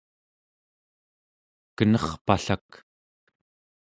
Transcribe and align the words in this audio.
kenerpallak 1.75 2.69